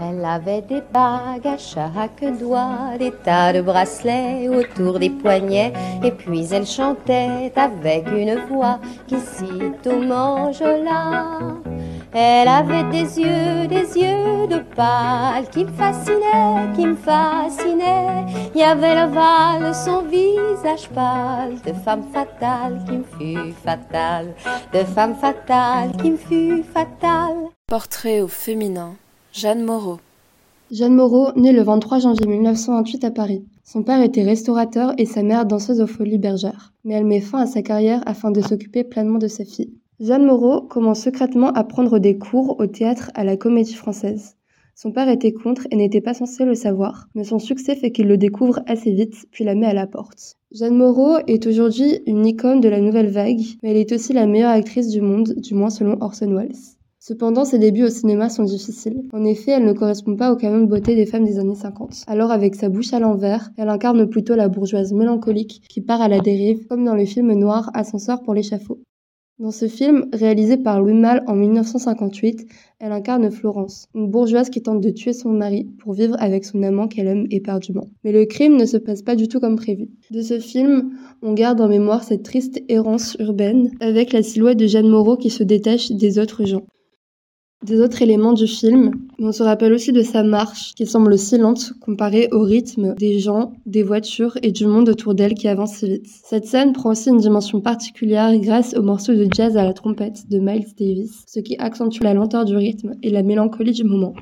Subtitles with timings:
[0.00, 6.10] Elle avait des bagues à chaque doigt, des tas de bracelets autour des poignets, et
[6.12, 11.38] puis elle chantait avec une voix qui sitôt m'enjola.
[12.12, 13.83] Elle avait des yeux, des
[14.46, 18.26] de pâle qui me fascinaient, qui me fascinaient.
[18.54, 24.34] Il y avait l'ovale de son visage pâle, de femme fatale qui me fut fatale,
[24.72, 27.48] de femme fatale qui me fut fatale.
[27.66, 28.94] Portrait au féminin,
[29.32, 29.98] Jeanne Moreau.
[30.70, 33.44] Jeanne Moreau, née le 23 janvier 1928 à Paris.
[33.64, 36.72] Son père était restaurateur et sa mère danseuse aux Folies Bergères.
[36.84, 39.74] Mais elle met fin à sa carrière afin de s'occuper pleinement de sa fille.
[40.00, 44.34] Jeanne Moreau commence secrètement à prendre des cours au théâtre à la Comédie Française.
[44.74, 48.08] Son père était contre et n'était pas censé le savoir, mais son succès fait qu'il
[48.08, 50.34] le découvre assez vite, puis la met à la porte.
[50.50, 54.26] Jeanne Moreau est aujourd'hui une icône de la nouvelle vague, mais elle est aussi la
[54.26, 56.56] meilleure actrice du monde, du moins selon Orson Welles.
[56.98, 59.00] Cependant, ses débuts au cinéma sont difficiles.
[59.12, 62.02] En effet, elle ne correspond pas au canon de beauté des femmes des années 50.
[62.08, 66.08] Alors, avec sa bouche à l'envers, elle incarne plutôt la bourgeoise mélancolique qui part à
[66.08, 68.80] la dérive, comme dans le film noir Ascenseur pour l'échafaud.
[69.40, 72.46] Dans ce film, réalisé par Louis Malle en 1958,
[72.78, 76.62] elle incarne Florence, une bourgeoise qui tente de tuer son mari pour vivre avec son
[76.62, 77.88] amant qu'elle aime éperdument.
[78.04, 79.88] Mais le crime ne se passe pas du tout comme prévu.
[80.12, 84.68] De ce film, on garde en mémoire cette triste errance urbaine avec la silhouette de
[84.68, 86.62] Jeanne Moreau qui se détache des autres gens
[87.64, 91.38] des autres éléments du film, on se rappelle aussi de sa marche, qui semble si
[91.38, 95.76] lente comparée au rythme des gens, des voitures et du monde autour d'elle qui avance
[95.76, 96.06] si vite.
[96.06, 100.28] Cette scène prend aussi une dimension particulière grâce au morceau de jazz à la trompette
[100.28, 104.14] de Miles Davis, ce qui accentue la lenteur du rythme et la mélancolie du moment.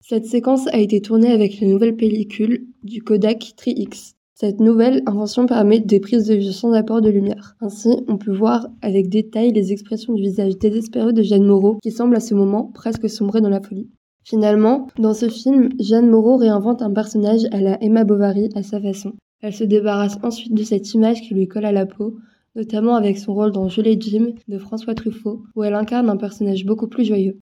[0.00, 5.46] Cette séquence a été tournée avec les nouvelles pellicules du Kodak 3X, cette nouvelle invention
[5.46, 7.56] permet des prises de vue sans apport de lumière.
[7.60, 11.90] Ainsi, on peut voir avec détail les expressions du visage désespéré de Jeanne Moreau, qui
[11.90, 13.90] semble à ce moment presque sombrer dans la folie.
[14.22, 18.80] Finalement, dans ce film, Jeanne Moreau réinvente un personnage à la Emma Bovary à sa
[18.80, 19.14] façon.
[19.40, 22.18] Elle se débarrasse ensuite de cette image qui lui colle à la peau,
[22.54, 26.64] notamment avec son rôle dans Julie Jim de François Truffaut, où elle incarne un personnage
[26.64, 27.40] beaucoup plus joyeux.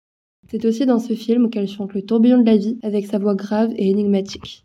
[0.48, 3.34] C'est aussi dans ce film qu'elle chante le tourbillon de la vie avec sa voix
[3.34, 4.64] grave et énigmatique.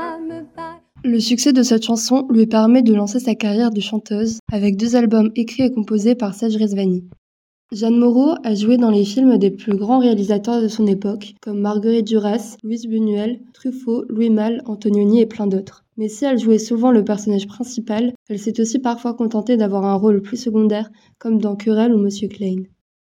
[1.03, 4.95] Le succès de cette chanson lui permet de lancer sa carrière de chanteuse avec deux
[4.95, 7.05] albums écrits et composés par Serge Rezvani.
[7.71, 11.59] Jeanne Moreau a joué dans les films des plus grands réalisateurs de son époque, comme
[11.59, 15.85] Marguerite Duras, Louise Buñuel, Truffaut, Louis Malle, Antonioni et plein d'autres.
[15.97, 19.95] Mais si elle jouait souvent le personnage principal, elle s'est aussi parfois contentée d'avoir un
[19.95, 22.61] rôle plus secondaire, comme dans Querelle ou Monsieur Klein.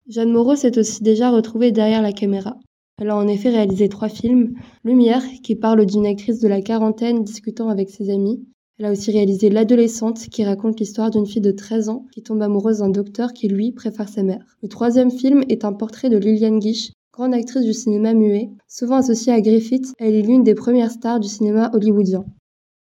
[0.07, 2.55] Jeanne Moreau s'est aussi déjà retrouvée derrière la caméra.
[3.01, 4.53] Elle a en effet réalisé trois films.
[4.83, 8.45] Lumière, qui parle d'une actrice de la quarantaine discutant avec ses amis.
[8.77, 12.43] Elle a aussi réalisé L'adolescente, qui raconte l'histoire d'une fille de 13 ans qui tombe
[12.43, 14.45] amoureuse d'un docteur qui, lui, préfère sa mère.
[14.61, 18.51] Le troisième film est un portrait de Liliane Guiche, grande actrice du cinéma muet.
[18.67, 22.23] Souvent associée à Griffith, elle est l'une des premières stars du cinéma hollywoodien.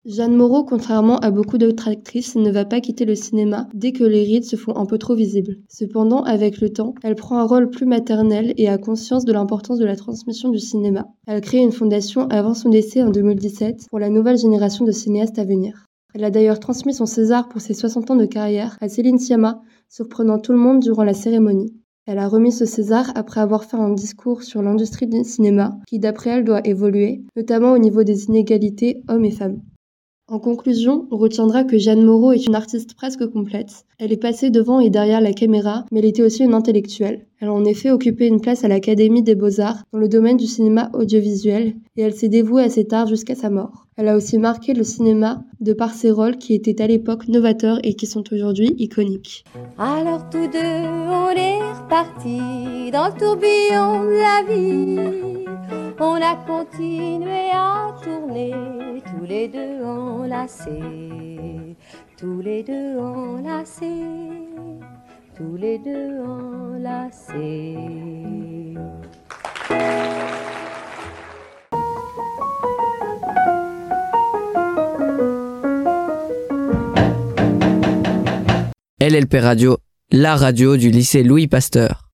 [0.08, 4.04] Jeanne Moreau, contrairement à beaucoup d'autres actrices, ne va pas quitter le cinéma dès que
[4.04, 5.58] les rides se font un peu trop visibles.
[5.68, 9.78] Cependant, avec le temps, elle prend un rôle plus maternel et a conscience de l'importance
[9.78, 11.08] de la transmission du cinéma.
[11.26, 15.38] Elle crée une fondation avant son décès en 2017 pour la nouvelle génération de cinéastes
[15.38, 15.84] à venir.
[16.14, 19.60] Elle a d'ailleurs transmis son César pour ses 60 ans de carrière à Céline Sciamma,
[19.90, 21.74] surprenant tout le monde durant la cérémonie.
[22.06, 25.98] Elle a remis ce César après avoir fait un discours sur l'industrie du cinéma qui,
[25.98, 29.60] d'après elle, doit évoluer, notamment au niveau des inégalités hommes et femmes.
[30.30, 33.86] En conclusion, on retiendra que Jeanne Moreau est une artiste presque complète.
[33.98, 37.24] Elle est passée devant et derrière la caméra, mais elle était aussi une intellectuelle.
[37.40, 40.44] Elle a en effet occupé une place à l'Académie des Beaux-Arts dans le domaine du
[40.44, 43.86] cinéma audiovisuel et elle s'est dévouée à cet art jusqu'à sa mort.
[43.96, 47.78] Elle a aussi marqué le cinéma de par ses rôles qui étaient à l'époque novateurs
[47.82, 49.44] et qui sont aujourd'hui iconiques.
[49.78, 55.37] Alors tous deux, on est repartis dans le tourbillon de la vie.
[56.28, 58.52] A à tourner,
[59.06, 61.74] tous les deux enlacés,
[62.18, 63.86] tous les deux enlacés,
[65.34, 67.78] tous les deux enlacés.
[79.00, 79.78] LLP Radio,
[80.10, 82.07] la radio du lycée Louis Pasteur.